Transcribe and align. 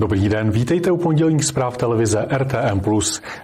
Dobrý 0.00 0.28
den, 0.28 0.50
vítejte 0.50 0.90
u 0.90 0.96
pondělních 0.96 1.44
zpráv 1.44 1.76
televize 1.76 2.26
RTM+. 2.36 2.80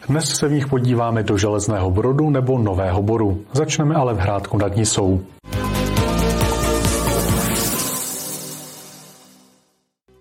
Dnes 0.09 0.29
se 0.29 0.49
v 0.49 0.53
nich 0.53 0.67
podíváme 0.67 1.23
do 1.23 1.39
Železného 1.39 1.91
Brodu 1.91 2.31
nebo 2.31 2.59
Nového 2.59 3.03
Boru. 3.03 3.41
Začneme 3.53 3.95
ale 3.95 4.15
v 4.15 4.19
Hrádku 4.19 4.59
nad 4.59 4.77
Nisou. 4.77 5.21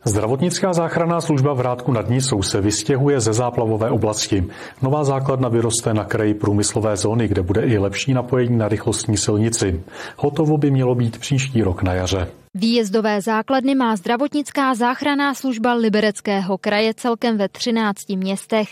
Zdravotnická 0.06 0.74
záchranná 0.74 1.22
služba 1.22 1.54
v 1.54 1.62
Rádku 1.62 1.92
nad 1.92 2.10
Nisou 2.10 2.42
se 2.42 2.62
vystěhuje 2.62 3.20
ze 3.20 3.34
záplavové 3.34 3.90
oblasti. 3.90 4.44
Nová 4.82 5.04
základna 5.04 5.50
vyroste 5.50 5.94
na 5.94 6.04
kraji 6.04 6.34
průmyslové 6.34 6.98
zóny, 6.98 7.28
kde 7.28 7.42
bude 7.42 7.62
i 7.62 7.78
lepší 7.78 8.14
napojení 8.14 8.58
na 8.58 8.68
rychlostní 8.68 9.18
silnici. 9.18 9.82
Hotovo 10.18 10.58
by 10.58 10.72
mělo 10.72 10.96
být 10.96 11.18
příští 11.18 11.64
rok 11.64 11.84
na 11.84 11.94
jaře. 11.94 12.28
Výjezdové 12.58 13.22
základny 13.22 13.76
má 13.76 13.96
zdravotnická 13.96 14.76
záchranná 14.76 15.34
služba 15.34 15.74
Libereckého 15.74 16.58
kraje 16.58 16.94
celkem 16.94 17.38
ve 17.38 17.50
13 17.50 18.10
městech. 18.10 18.68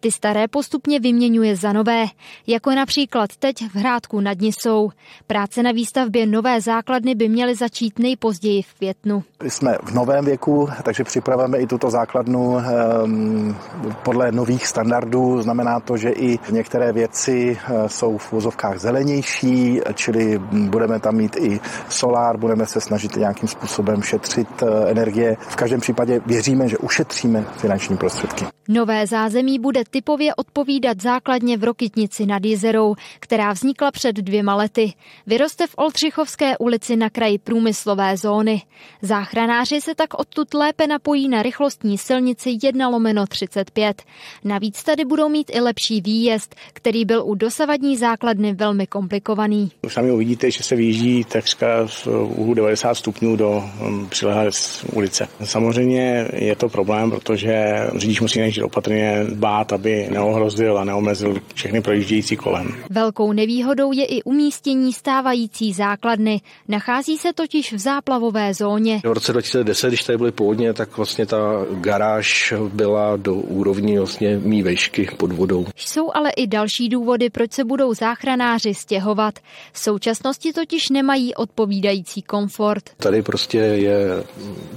Ty 0.00 0.12
staré 0.12 0.48
postupně 0.48 1.00
vyměňuje 1.00 1.56
za 1.56 1.72
nové, 1.72 2.04
jako 2.46 2.70
například 2.70 3.36
teď 3.36 3.56
v 3.70 3.76
Hrádku 3.76 4.20
nad 4.20 4.40
Nisou. 4.40 4.90
Práce 5.26 5.62
na 5.62 5.72
výstavbě 5.72 6.26
nové 6.26 6.60
základny 6.60 7.14
by 7.14 7.28
měly 7.28 7.54
začít 7.54 7.98
nejpozději 7.98 8.62
v 8.62 8.74
květnu. 8.74 9.24
Jsme 9.42 9.76
v 9.82 9.94
novém 9.94 10.24
věku, 10.24 10.68
takže 10.82 11.04
připravujeme 11.04 11.58
i 11.58 11.66
tuto 11.66 11.90
základnu 11.90 12.56
um, 13.04 13.56
podle 14.04 14.32
nových 14.32 14.66
standardů. 14.66 15.42
Znamená 15.42 15.80
to, 15.80 15.96
že 15.96 16.10
i 16.10 16.38
některé 16.50 16.92
věci 16.92 17.58
uh, 17.70 17.86
jsou 17.86 18.18
v 18.18 18.32
vozovkách 18.32 18.78
zelenější, 18.78 19.80
čili 19.94 20.38
budeme 20.52 21.00
tam 21.00 21.16
mít 21.16 21.36
i 21.36 21.60
solár, 21.88 22.36
budeme 22.36 22.66
se 22.66 22.80
snažit 22.80 23.21
nějakým 23.22 23.48
způsobem 23.48 24.02
šetřit 24.02 24.48
eh, 24.62 24.90
energie. 24.90 25.36
V 25.40 25.56
každém 25.56 25.80
případě 25.80 26.20
věříme, 26.26 26.68
že 26.68 26.78
ušetříme 26.78 27.44
finanční 27.56 27.96
prostředky. 27.96 28.44
Nové 28.68 29.06
zázemí 29.06 29.58
bude 29.58 29.82
typově 29.90 30.34
odpovídat 30.34 31.02
základně 31.02 31.56
v 31.56 31.64
Rokytnici 31.64 32.26
nad 32.26 32.44
Jezerou, 32.44 32.94
která 33.20 33.52
vznikla 33.52 33.90
před 33.90 34.16
dvěma 34.16 34.54
lety. 34.54 34.92
Vyroste 35.26 35.66
v 35.66 35.74
Oldřichovské 35.76 36.58
ulici 36.58 36.96
na 36.96 37.10
kraji 37.10 37.38
průmyslové 37.38 38.16
zóny. 38.16 38.62
Záchranáři 39.02 39.80
se 39.80 39.94
tak 39.94 40.14
odtud 40.14 40.54
lépe 40.54 40.86
napojí 40.86 41.28
na 41.28 41.42
rychlostní 41.42 41.98
silnici 41.98 42.58
1 42.62 42.88
lomeno 42.88 43.26
35. 43.26 44.02
Navíc 44.44 44.82
tady 44.82 45.04
budou 45.04 45.28
mít 45.28 45.50
i 45.54 45.60
lepší 45.60 46.00
výjezd, 46.00 46.54
který 46.72 47.04
byl 47.04 47.22
u 47.26 47.34
dosavadní 47.34 47.96
základny 47.96 48.54
velmi 48.54 48.86
komplikovaný. 48.86 49.72
Sami 49.88 50.10
uvidíte, 50.10 50.50
že 50.50 50.62
se 50.62 50.76
vyjíždí 50.76 51.24
takřka 51.24 51.86
v 51.86 52.06
úhlu 52.06 52.54
90 52.54 52.94
stupňů 52.94 53.11
do 53.20 53.64
um, 53.86 54.08
přilehlé 54.08 54.50
ulice. 54.92 55.28
Samozřejmě 55.44 56.28
je 56.32 56.56
to 56.56 56.68
problém, 56.68 57.10
protože 57.10 57.54
řidič 57.96 58.20
musí 58.20 58.40
nejdřív 58.40 58.64
opatrně 58.64 59.26
bát, 59.34 59.72
aby 59.72 60.08
neohrozil 60.10 60.78
a 60.78 60.84
neomezil 60.84 61.36
všechny 61.54 61.80
projíždějící 61.80 62.36
kolem. 62.36 62.74
Velkou 62.90 63.32
nevýhodou 63.32 63.92
je 63.92 64.04
i 64.04 64.22
umístění 64.22 64.92
stávající 64.92 65.72
základny. 65.72 66.40
Nachází 66.68 67.18
se 67.18 67.32
totiž 67.32 67.72
v 67.72 67.78
záplavové 67.78 68.54
zóně. 68.54 69.00
V 69.04 69.12
roce 69.12 69.32
2010, 69.32 69.88
když 69.88 70.02
tady 70.04 70.18
byly 70.18 70.32
povodně, 70.32 70.72
tak 70.72 70.96
vlastně 70.96 71.26
ta 71.26 71.36
garáž 71.70 72.54
byla 72.68 73.16
do 73.16 73.34
úrovní 73.34 73.98
vlastně 73.98 74.38
mý 74.38 74.62
vešky 74.62 75.08
pod 75.16 75.32
vodou. 75.32 75.66
Jsou 75.76 76.10
ale 76.14 76.30
i 76.30 76.46
další 76.46 76.88
důvody, 76.88 77.30
proč 77.30 77.52
se 77.52 77.64
budou 77.64 77.94
záchranáři 77.94 78.74
stěhovat. 78.74 79.34
V 79.72 79.78
současnosti 79.78 80.52
totiž 80.52 80.88
nemají 80.88 81.34
odpovídající 81.34 82.22
komfort. 82.22 82.90
Tady 83.02 83.22
prostě 83.22 83.58
je 83.58 84.24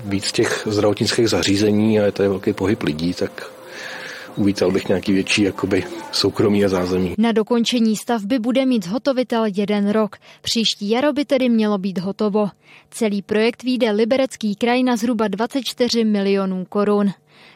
víc 0.06 0.32
těch 0.32 0.68
zdravotnických 0.72 1.30
zařízení 1.30 2.00
a 2.00 2.06
je 2.06 2.12
tady 2.12 2.30
velký 2.30 2.54
pohyb 2.54 2.84
lidí, 2.84 3.14
tak 3.14 3.52
uvítal 4.36 4.72
bych 4.72 4.88
nějaký 4.88 5.14
větší 5.14 5.44
jakoby 5.44 5.84
soukromí 6.12 6.66
a 6.66 6.70
zázemí. 6.70 7.14
Na 7.18 7.32
dokončení 7.32 7.96
stavby 7.96 8.40
bude 8.40 8.66
mít 8.66 8.86
zhotovitel 8.86 9.46
jeden 9.56 9.90
rok. 9.90 10.16
Příští 10.42 10.90
jaro 10.90 11.14
by 11.14 11.26
tedy 11.26 11.50
mělo 11.50 11.78
být 11.78 11.98
hotovo. 11.98 12.50
Celý 12.92 13.22
projekt 13.22 13.64
výjde 13.64 13.92
Liberecký 13.92 14.56
kraj 14.56 14.84
na 14.84 14.96
zhruba 14.96 15.28
24 15.28 16.04
milionů 16.04 16.66
korun. 16.70 17.12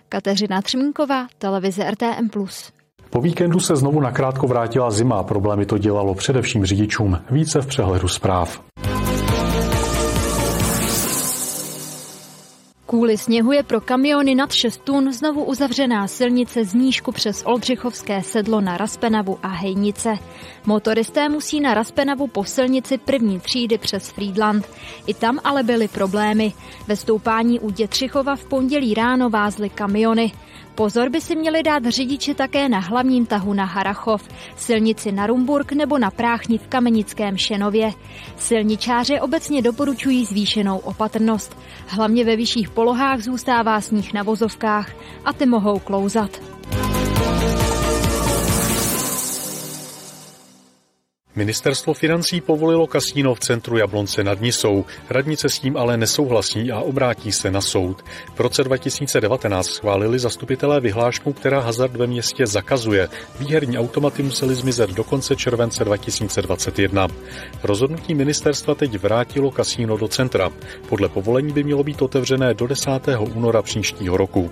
Kateřina 0.10 0.62
Třmínková, 0.62 1.28
televize 1.38 1.92
RTM+. 1.92 2.30
Po 3.10 3.22
víkendu 3.22 3.60
se 3.60 3.76
znovu 3.76 4.02
nakrátko 4.02 4.48
vrátila 4.48 4.92
zima. 4.92 5.24
Problémy 5.24 5.66
to 5.66 5.78
dělalo 5.78 6.16
především 6.16 6.66
řidičům. 6.66 7.18
Více 7.32 7.62
v 7.62 7.68
přehledu 7.68 8.08
zpráv. 8.08 8.62
Kvůli 12.90 13.18
sněhu 13.18 13.52
je 13.52 13.64
pro 13.64 13.82
kamiony 13.82 14.36
nad 14.36 14.52
6 14.52 14.82
tun 14.84 15.14
znovu 15.14 15.44
uzavřená 15.44 16.08
silnice 16.08 16.66
z 16.66 16.74
Nížku 16.74 17.12
přes 17.12 17.44
Oldřichovské 17.46 18.24
sedlo 18.24 18.62
na 18.62 18.78
Raspenavu 18.78 19.40
a 19.44 19.48
Hejnice. 19.48 20.18
Motoristé 20.66 21.30
musí 21.30 21.60
na 21.60 21.74
Raspenavu 21.74 22.28
po 22.28 22.44
silnici 22.44 22.98
první 22.98 23.40
třídy 23.40 23.78
přes 23.78 24.10
Friedland. 24.10 24.70
I 25.08 25.14
tam 25.14 25.40
ale 25.44 25.64
byly 25.64 25.88
problémy. 25.88 26.54
Ve 26.88 26.96
stoupání 26.96 27.60
u 27.60 27.70
Dětřichova 27.70 28.36
v 28.36 28.46
pondělí 28.46 28.94
ráno 28.94 29.30
vázly 29.30 29.70
kamiony. 29.70 30.32
Pozor 30.80 31.10
by 31.10 31.22
si 31.22 31.36
měli 31.36 31.64
dát 31.64 31.86
řidiči 31.86 32.34
také 32.34 32.70
na 32.70 32.80
hlavním 32.80 33.26
tahu 33.26 33.54
na 33.54 33.66
Harachov, 33.66 34.28
silnici 34.56 35.12
na 35.12 35.28
Rumburg 35.28 35.72
nebo 35.72 35.98
na 35.98 36.12
Práchni 36.12 36.58
v 36.58 36.68
Kamenickém 36.68 37.38
Šenově. 37.38 37.92
Silničáři 38.38 39.20
obecně 39.20 39.62
doporučují 39.62 40.26
zvýšenou 40.26 40.78
opatrnost. 40.78 41.58
Hlavně 41.88 42.26
ve 42.26 42.36
vyšších 42.36 42.70
polohách 42.70 43.20
zůstává 43.20 43.82
sníh 43.82 44.14
na 44.14 44.24
vozovkách 44.24 44.92
a 45.26 45.34
ty 45.34 45.46
mohou 45.46 45.80
klouzat. 45.80 46.49
Ministerstvo 51.40 51.94
financí 51.94 52.42
povolilo 52.42 52.88
kasíno 52.88 53.36
v 53.36 53.40
centru 53.40 53.78
Jablonce 53.78 54.24
nad 54.24 54.42
Nisou. 54.42 54.86
Radnice 55.10 55.50
s 55.50 55.60
tím 55.60 55.78
ale 55.78 55.98
nesouhlasí 55.98 56.72
a 56.72 56.80
obrátí 56.80 57.32
se 57.32 57.52
na 57.52 57.62
soud. 57.62 58.04
V 58.36 58.40
roce 58.40 58.64
2019 58.64 59.68
schválili 59.68 60.20
zastupitelé 60.20 60.80
vyhlášku, 60.80 61.34
která 61.34 61.60
hazard 61.60 61.96
ve 61.96 62.08
městě 62.08 62.48
zakazuje. 62.48 63.10
Výherní 63.40 63.78
automaty 63.78 64.24
musely 64.24 64.56
zmizet 64.56 64.90
do 64.90 65.04
konce 65.04 65.36
července 65.36 65.86
2021. 65.86 67.08
Rozhodnutí 67.64 68.16
ministerstva 68.16 68.76
teď 68.76 69.00
vrátilo 69.00 69.52
kasíno 69.52 69.98
do 69.98 70.08
centra. 70.08 70.50
Podle 70.90 71.10
povolení 71.10 71.54
by 71.54 71.64
mělo 71.64 71.84
být 71.84 72.02
otevřené 72.02 72.54
do 72.54 72.68
10. 72.68 72.92
února 73.36 73.62
příštího 73.62 74.18
roku. 74.18 74.52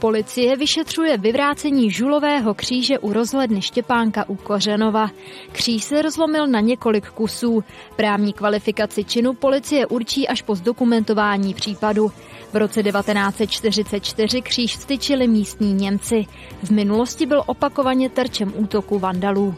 Policie 0.00 0.56
vyšetřuje 0.56 1.18
vyvrácení 1.18 1.90
žulového 1.90 2.54
kříže 2.54 2.98
u 2.98 3.12
rozhledny 3.12 3.62
Štěpánka 3.62 4.28
u 4.28 4.36
Kořenova. 4.36 5.10
Kříž 5.52 5.84
se 5.84 6.02
rozlomil 6.02 6.46
na 6.46 6.60
několik 6.60 7.10
kusů. 7.10 7.64
Právní 7.96 8.32
kvalifikaci 8.32 9.04
činu 9.04 9.32
policie 9.32 9.86
určí 9.86 10.28
až 10.28 10.42
po 10.42 10.54
zdokumentování 10.54 11.54
případu. 11.54 12.12
V 12.52 12.56
roce 12.56 12.82
1944 12.82 14.42
kříž 14.42 14.76
vstyčili 14.76 15.28
místní 15.28 15.74
Němci. 15.74 16.26
V 16.62 16.70
minulosti 16.70 17.26
byl 17.26 17.42
opakovaně 17.46 18.10
terčem 18.10 18.52
útoku 18.56 18.98
vandalů. 18.98 19.54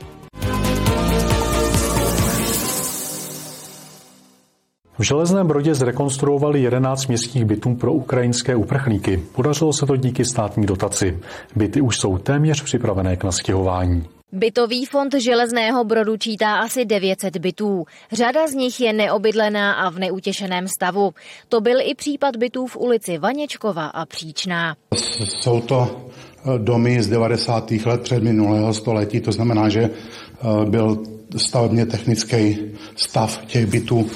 V 5.02 5.04
Železném 5.04 5.46
Brodě 5.46 5.74
zrekonstruovali 5.74 6.62
11 6.62 7.06
městských 7.06 7.44
bytů 7.44 7.74
pro 7.74 7.92
ukrajinské 7.92 8.56
uprchlíky. 8.56 9.22
Podařilo 9.34 9.72
se 9.72 9.86
to 9.86 9.96
díky 9.96 10.24
státní 10.24 10.66
dotaci. 10.66 11.18
Byty 11.56 11.80
už 11.80 11.98
jsou 11.98 12.18
téměř 12.18 12.62
připravené 12.62 13.16
k 13.16 13.24
nastěhování. 13.24 14.04
Bytový 14.32 14.86
fond 14.86 15.14
Železného 15.14 15.84
Brodu 15.84 16.16
čítá 16.16 16.54
asi 16.56 16.84
900 16.84 17.36
bytů. 17.36 17.84
Řada 18.12 18.46
z 18.46 18.54
nich 18.54 18.80
je 18.80 18.92
neobydlená 18.92 19.72
a 19.72 19.90
v 19.90 19.98
neutěšeném 19.98 20.68
stavu. 20.68 21.14
To 21.48 21.60
byl 21.60 21.78
i 21.80 21.94
případ 21.94 22.36
bytů 22.36 22.66
v 22.66 22.76
ulici 22.76 23.18
Vaněčkova 23.18 23.86
a 23.86 24.06
Příčná. 24.06 24.76
Jsou 25.40 25.60
to 25.60 26.08
eh, 26.10 26.58
domy 26.58 27.02
z 27.02 27.08
90. 27.08 27.70
let 27.70 28.00
před 28.00 28.22
minulého 28.22 28.74
století, 28.74 29.20
to 29.20 29.32
znamená, 29.32 29.68
že 29.68 29.82
eh, 29.82 30.70
byl 30.70 30.98
stavebně 31.36 31.86
technický 31.86 32.58
stav 32.96 33.44
těch 33.46 33.66
bytů 33.66 34.10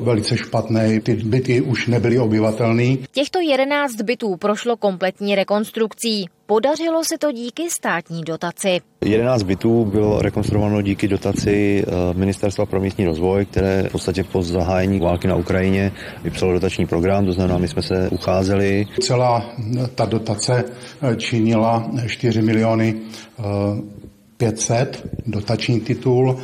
velice 0.00 0.36
špatný. 0.36 1.00
Ty 1.00 1.14
byty 1.14 1.60
už 1.60 1.86
nebyly 1.86 2.18
obyvatelné. 2.18 2.96
Těchto 3.12 3.40
11 3.40 4.02
bytů 4.02 4.36
prošlo 4.36 4.76
kompletní 4.76 5.34
rekonstrukcí. 5.34 6.26
Podařilo 6.46 7.04
se 7.04 7.18
to 7.18 7.32
díky 7.32 7.62
státní 7.70 8.22
dotaci. 8.22 8.80
11 9.04 9.42
bytů 9.42 9.84
bylo 9.84 10.22
rekonstruováno 10.22 10.82
díky 10.82 11.08
dotaci 11.08 11.84
eh, 11.86 12.14
Ministerstva 12.18 12.66
pro 12.66 12.80
místní 12.80 13.04
rozvoj, 13.04 13.46
které 13.46 13.82
v 13.88 13.92
podstatě 13.92 14.24
po 14.24 14.42
zahájení 14.42 15.00
války 15.00 15.28
na 15.28 15.36
Ukrajině 15.36 15.92
vypsalo 16.24 16.52
dotační 16.52 16.86
program, 16.86 17.26
to 17.26 17.32
znamená, 17.32 17.58
my 17.58 17.68
jsme 17.68 17.82
se 17.82 18.08
ucházeli. 18.10 18.86
Celá 19.00 19.50
ta 19.94 20.04
dotace 20.04 20.64
eh, 21.02 21.16
činila 21.16 21.90
4 22.06 22.42
miliony 22.42 23.00
500 24.36 25.02
eh, 25.04 25.08
dotační 25.26 25.80
titul 25.80 26.38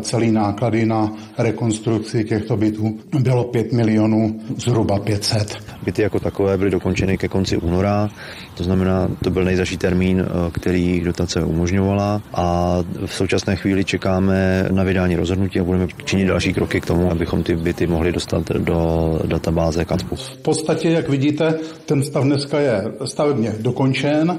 celý 0.00 0.30
náklady 0.30 0.86
na 0.86 1.12
rekonstrukci 1.38 2.24
těchto 2.24 2.56
bytů 2.56 2.98
bylo 3.20 3.44
5 3.44 3.72
milionů, 3.72 4.40
zhruba 4.56 4.98
500. 4.98 5.56
Byty 5.84 6.02
jako 6.02 6.20
takové 6.20 6.58
byly 6.58 6.70
dokončeny 6.70 7.18
ke 7.18 7.28
konci 7.28 7.56
února, 7.56 8.08
to 8.56 8.64
znamená, 8.64 9.08
to 9.24 9.30
byl 9.30 9.44
nejzaší 9.44 9.76
termín, 9.76 10.26
který 10.52 11.00
dotace 11.00 11.44
umožňovala 11.44 12.22
a 12.34 12.78
v 13.06 13.14
současné 13.14 13.56
chvíli 13.56 13.84
čekáme 13.84 14.68
na 14.70 14.82
vydání 14.82 15.16
rozhodnutí 15.16 15.60
a 15.60 15.64
budeme 15.64 15.86
činit 16.04 16.26
další 16.26 16.52
kroky 16.52 16.80
k 16.80 16.86
tomu, 16.86 17.10
abychom 17.10 17.42
ty 17.42 17.56
byty 17.56 17.86
mohli 17.86 18.12
dostat 18.12 18.48
do 18.48 19.18
databáze 19.26 19.84
KATPu. 19.84 20.16
V 20.16 20.36
podstatě, 20.36 20.90
jak 20.90 21.08
vidíte, 21.08 21.58
ten 21.86 22.02
stav 22.02 22.24
dneska 22.24 22.60
je 22.60 22.84
stavebně 23.04 23.54
dokončen. 23.60 24.38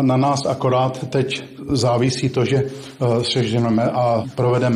Na 0.00 0.16
nás 0.16 0.46
akorát 0.46 1.08
teď 1.08 1.44
závisí 1.70 2.28
to, 2.28 2.44
že 2.44 2.62
sežneme 3.22 3.82
a 3.84 4.24
provedeme 4.34 4.75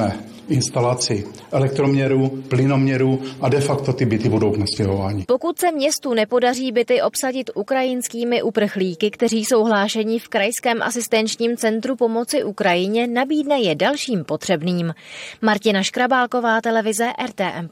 instalaci 0.51 1.25
elektroměru, 1.53 2.29
plynoměru 2.29 3.21
a 3.41 3.49
de 3.49 3.61
facto 3.61 3.93
ty 3.93 4.07
byty 4.07 4.29
budou 4.29 4.57
nastěhovány. 4.57 5.25
Pokud 5.29 5.59
se 5.59 5.73
městu 5.73 6.15
nepodaří 6.15 6.73
byty 6.73 7.03
obsadit 7.03 7.51
ukrajinskými 7.55 8.43
uprchlíky, 8.43 9.11
kteří 9.11 9.45
jsou 9.45 9.65
hlášeni 9.65 10.19
v 10.19 10.29
Krajském 10.29 10.83
asistenčním 10.83 11.57
centru 11.57 11.97
pomoci 11.97 12.45
Ukrajině, 12.45 13.07
nabídne 13.07 13.61
je 13.61 13.75
dalším 13.75 14.25
potřebným. 14.25 14.95
Martina 15.43 15.83
Škrabálková, 15.83 16.61
televize 16.61 17.07
RTM+. 17.27 17.69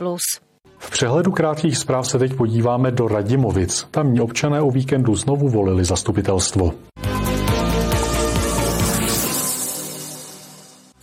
V 0.78 0.90
přehledu 0.90 1.32
krátkých 1.32 1.78
zpráv 1.78 2.08
se 2.08 2.18
teď 2.18 2.34
podíváme 2.34 2.90
do 2.90 3.08
Radimovic. 3.08 3.86
Tamní 3.90 4.20
občané 4.20 4.60
o 4.60 4.70
víkendu 4.70 5.14
znovu 5.14 5.48
volili 5.48 5.84
zastupitelstvo. 5.84 6.72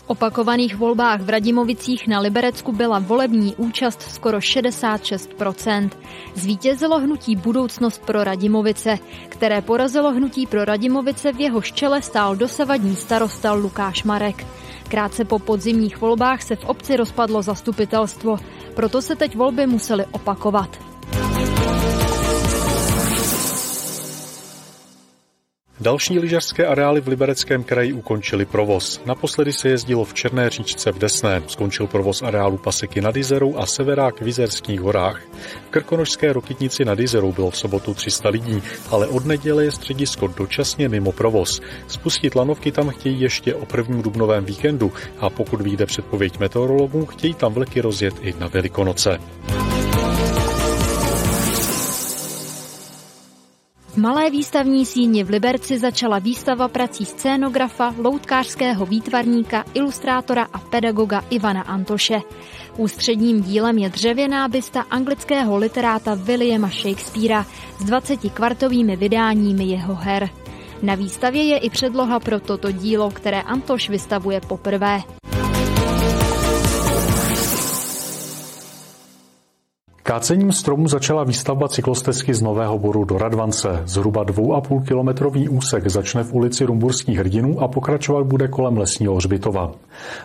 Opakovaných 0.07 0.75
volbách 0.75 1.21
v 1.21 1.29
Radimovicích 1.29 2.07
na 2.07 2.19
Liberecku 2.19 2.71
byla 2.71 2.99
volební 2.99 3.55
účast 3.55 4.01
skoro 4.01 4.37
66%. 4.37 5.89
Zvítězilo 6.35 6.99
hnutí 6.99 7.35
Budoucnost 7.35 8.01
pro 8.05 8.23
Radimovice, 8.23 8.99
které 9.29 9.61
porazilo 9.61 10.11
hnutí 10.11 10.47
pro 10.47 10.65
Radimovice 10.65 11.33
v 11.33 11.39
jeho 11.39 11.61
čele 11.61 12.01
stál 12.01 12.35
dosavadní 12.35 12.95
starosta 12.95 13.53
Lukáš 13.53 14.03
Marek. 14.03 14.45
Krátce 14.87 15.25
po 15.25 15.39
podzimních 15.39 16.01
volbách 16.01 16.41
se 16.41 16.55
v 16.55 16.65
obci 16.65 16.97
rozpadlo 16.97 17.41
zastupitelstvo, 17.41 18.37
proto 18.75 19.01
se 19.01 19.15
teď 19.15 19.35
volby 19.35 19.67
musely 19.67 20.05
opakovat. 20.11 20.94
Další 25.79 26.19
lyžařské 26.19 26.65
areály 26.65 27.01
v 27.01 27.07
Libereckém 27.07 27.63
kraji 27.63 27.93
ukončili 27.93 28.45
provoz. 28.45 29.01
Naposledy 29.05 29.53
se 29.53 29.69
jezdilo 29.69 30.05
v 30.05 30.13
Černé 30.13 30.49
říčce 30.49 30.91
v 30.91 30.97
Desné. 30.97 31.41
Skončil 31.47 31.87
provoz 31.87 32.21
areálu 32.21 32.57
Paseky 32.57 33.01
nad 33.01 33.17
Izerou 33.17 33.57
a 33.57 33.65
Severák 33.65 34.21
v 34.21 34.27
Izerských 34.27 34.81
horách. 34.81 35.21
V 35.67 35.69
Krkonožské 35.69 36.33
rokytnici 36.33 36.85
nad 36.85 36.99
Izerou 36.99 37.31
bylo 37.31 37.51
v 37.51 37.57
sobotu 37.57 37.93
300 37.93 38.29
lidí, 38.29 38.63
ale 38.89 39.07
od 39.07 39.25
neděle 39.25 39.63
je 39.63 39.71
středisko 39.71 40.27
dočasně 40.27 40.89
mimo 40.89 41.11
provoz. 41.11 41.61
Spustit 41.87 42.35
lanovky 42.35 42.71
tam 42.71 42.89
chtějí 42.89 43.21
ještě 43.21 43.55
o 43.55 43.65
prvním 43.65 44.01
dubnovém 44.01 44.45
víkendu 44.45 44.93
a 45.19 45.29
pokud 45.29 45.61
vyjde 45.61 45.85
předpověď 45.85 46.39
meteorologů, 46.39 47.05
chtějí 47.05 47.33
tam 47.33 47.53
vleky 47.53 47.81
rozjet 47.81 48.13
i 48.21 48.33
na 48.39 48.47
Velikonoce. 48.47 49.19
V 53.95 53.97
malé 53.97 54.29
výstavní 54.29 54.85
síni 54.85 55.23
v 55.23 55.29
Liberci 55.29 55.79
začala 55.79 56.19
výstava 56.19 56.67
prací 56.67 57.05
scénografa, 57.05 57.95
loutkářského 57.97 58.85
výtvarníka, 58.85 59.63
ilustrátora 59.73 60.47
a 60.53 60.59
pedagoga 60.59 61.23
Ivana 61.29 61.61
Antoše. 61.61 62.21
Ústředním 62.77 63.41
dílem 63.41 63.77
je 63.77 63.89
dřevěná 63.89 64.47
bysta 64.47 64.81
anglického 64.81 65.57
literáta 65.57 66.13
Williama 66.15 66.67
Shakespearea 66.67 67.45
s 67.79 67.83
20 67.83 68.19
kvartovými 68.33 68.95
vydáními 68.95 69.63
jeho 69.63 69.95
her. 69.95 70.29
Na 70.81 70.95
výstavě 70.95 71.43
je 71.43 71.57
i 71.57 71.69
předloha 71.69 72.19
pro 72.19 72.39
toto 72.39 72.71
dílo, 72.71 73.11
které 73.11 73.41
Antoš 73.41 73.89
vystavuje 73.89 74.41
poprvé. 74.41 75.01
Kácením 80.07 80.51
stromů 80.51 80.87
začala 80.87 81.23
výstavba 81.23 81.67
cyklostezky 81.67 82.33
z 82.33 82.41
Nového 82.41 82.79
Boru 82.79 83.05
do 83.05 83.17
Radvance. 83.17 83.81
Zhruba 83.85 84.25
2,5 84.25 84.87
kilometrový 84.87 85.49
úsek 85.49 85.87
začne 85.87 86.23
v 86.23 86.33
ulici 86.33 86.65
Rumburských 86.65 87.17
hrdinů 87.17 87.59
a 87.59 87.67
pokračovat 87.67 88.23
bude 88.25 88.47
kolem 88.47 88.77
Lesního 88.77 89.15
hřbitova. 89.15 89.71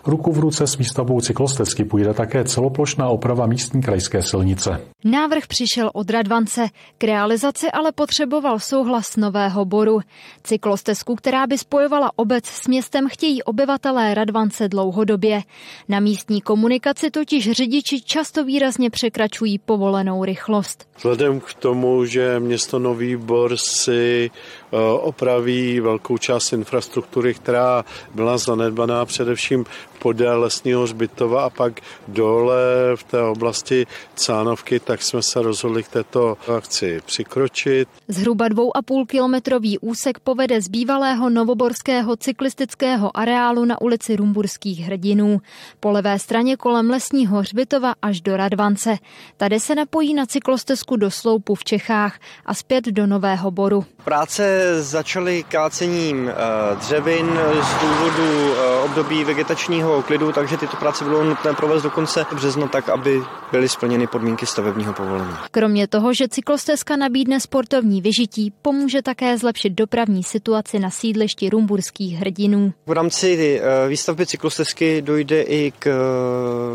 Ruku 0.06 0.32
v 0.32 0.38
ruce 0.38 0.66
s 0.66 0.76
výstavbou 0.76 1.20
cyklostezky 1.20 1.84
půjde 1.84 2.14
také 2.14 2.44
celoplošná 2.44 3.08
oprava 3.08 3.46
místní 3.46 3.82
krajské 3.82 4.22
silnice. 4.22 4.80
Návrh 5.04 5.46
přišel 5.46 5.90
od 5.94 6.10
Radvance, 6.10 6.68
k 6.98 7.04
realizaci 7.04 7.70
ale 7.70 7.92
potřeboval 7.92 8.58
souhlas 8.58 9.16
Nového 9.16 9.64
Boru. 9.64 10.00
Cyklostezku, 10.42 11.14
která 11.14 11.46
by 11.46 11.58
spojovala 11.58 12.10
obec 12.16 12.46
s 12.46 12.68
městem, 12.68 13.08
chtějí 13.08 13.42
obyvatelé 13.42 14.14
Radvance 14.14 14.68
dlouhodobě. 14.68 15.40
Na 15.88 16.00
místní 16.00 16.40
komunikaci 16.40 17.10
totiž 17.10 17.50
řidiči 17.50 18.00
často 18.00 18.44
výrazně 18.44 18.90
překračují 18.90 19.58
povolenou 19.70 20.24
rychlost. 20.24 20.88
Vzhledem 20.96 21.40
k 21.40 21.54
tomu, 21.54 22.04
že 22.04 22.40
město 22.40 22.78
Nový 22.78 23.16
Bor 23.16 23.56
si 23.56 24.30
opraví 25.00 25.80
velkou 25.80 26.18
část 26.18 26.52
infrastruktury, 26.52 27.34
která 27.34 27.84
byla 28.14 28.38
zanedbaná 28.38 29.04
především 29.04 29.64
podél 29.98 30.40
lesního 30.40 30.82
hřbitova 30.82 31.44
a 31.44 31.50
pak 31.50 31.80
dole 32.08 32.56
v 32.94 33.02
té 33.04 33.22
oblasti 33.22 33.86
Cánovky, 34.14 34.80
tak 34.80 35.02
jsme 35.02 35.22
se 35.22 35.42
rozhodli 35.42 35.82
k 35.82 35.88
této 35.88 36.36
akci 36.56 37.00
přikročit. 37.06 37.88
Zhruba 38.08 38.48
dvou 38.48 38.76
a 38.76 38.82
půl 38.82 39.06
kilometrový 39.06 39.78
úsek 39.78 40.18
povede 40.18 40.60
z 40.60 40.68
bývalého 40.68 41.30
novoborského 41.30 42.16
cyklistického 42.16 43.16
areálu 43.16 43.64
na 43.64 43.80
ulici 43.80 44.16
Rumburských 44.16 44.80
hrdinů. 44.80 45.40
Po 45.80 45.90
levé 45.90 46.18
straně 46.18 46.56
kolem 46.56 46.90
lesního 46.90 47.38
hřbitova 47.38 47.94
až 48.02 48.20
do 48.20 48.36
Radvance. 48.36 48.96
Tady 49.36 49.60
se 49.60 49.74
napojí 49.74 50.14
na 50.14 50.26
cyklostezku 50.26 50.96
do 50.96 51.10
Sloupu 51.10 51.54
v 51.54 51.64
Čechách 51.64 52.18
a 52.46 52.54
zpět 52.54 52.84
do 52.84 53.06
Nového 53.06 53.50
Boru. 53.50 53.84
Práce 54.04 54.59
začaly 54.80 55.42
kácením 55.42 56.28
eh, 56.28 56.34
dřevin 56.76 57.40
z 57.62 57.82
důvodu 57.82 58.54
eh, 58.54 58.80
období 58.84 59.24
vegetačního 59.24 60.02
klidu, 60.02 60.32
takže 60.32 60.56
tyto 60.56 60.76
práce 60.76 61.04
bylo 61.04 61.24
nutné 61.24 61.52
provést 61.52 61.82
do 61.82 61.90
konce 61.90 62.26
března 62.34 62.66
tak, 62.66 62.88
aby 62.88 63.22
byly 63.52 63.68
splněny 63.68 64.06
podmínky 64.06 64.46
stavebního 64.46 64.92
povolení. 64.92 65.30
Kromě 65.50 65.86
toho, 65.88 66.14
že 66.14 66.28
cyklostezka 66.28 66.96
nabídne 66.96 67.40
sportovní 67.40 68.00
vyžití, 68.00 68.52
pomůže 68.62 69.02
také 69.02 69.38
zlepšit 69.38 69.70
dopravní 69.70 70.22
situaci 70.22 70.78
na 70.78 70.90
sídlišti 70.90 71.50
rumburských 71.50 72.16
hrdinů. 72.16 72.72
V 72.86 72.92
rámci 72.92 73.60
eh, 73.62 73.88
výstavby 73.88 74.26
cyklostezky 74.26 75.02
dojde 75.02 75.42
i 75.42 75.72
k 75.78 75.90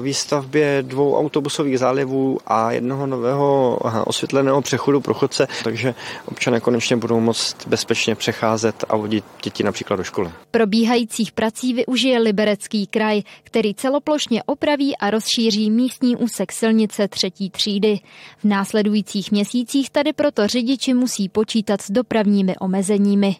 výstavbě 0.01 0.83
dvou 0.87 1.17
autobusových 1.17 1.79
zálivů 1.79 2.37
a 2.47 2.71
jednoho 2.71 3.07
nového 3.07 3.79
osvětleného 4.05 4.61
přechodu 4.61 5.01
pro 5.01 5.13
chodce, 5.13 5.47
takže 5.63 5.95
občané 6.25 6.59
konečně 6.59 6.97
budou 6.97 7.19
moct 7.19 7.67
bezpečně 7.75 8.15
přecházet 8.15 8.85
a 8.89 8.95
vodit 8.95 9.23
děti 9.43 9.63
například 9.63 9.95
do 9.95 10.03
školy. 10.03 10.29
Probíhajících 10.51 11.31
prací 11.31 11.73
využije 11.73 12.19
Liberecký 12.19 12.87
kraj 12.87 13.21
který 13.43 13.73
celoplošně 13.75 14.43
opraví 14.43 14.97
a 14.97 15.09
rozšíří 15.09 15.71
místní 15.71 16.15
úsek 16.15 16.51
silnice 16.51 17.07
třetí 17.07 17.49
třídy. 17.49 17.99
V 18.37 18.43
následujících 18.43 19.31
měsících 19.31 19.89
tady 19.89 20.13
proto 20.13 20.47
řidiči 20.47 20.93
musí 20.93 21.29
počítat 21.29 21.81
s 21.81 21.91
dopravními 21.91 22.55
omezeními. 22.57 23.35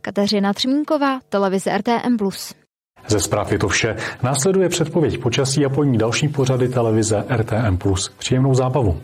Kateřina 0.00 0.52
Třmínková, 0.52 1.20
televize 1.28 1.78
RTM+. 1.78 2.16
Ze 3.08 3.20
zpráv 3.20 3.52
je 3.52 3.58
to 3.58 3.68
vše. 3.68 3.96
Následuje 4.22 4.68
předpověď 4.68 5.18
počasí 5.18 5.64
a 5.64 5.68
po 5.68 5.84
ní 5.84 5.98
další 5.98 6.28
pořady 6.28 6.68
televize 6.68 7.24
RTM+. 7.36 7.78
Příjemnou 8.18 8.54
zábavu. 8.54 9.00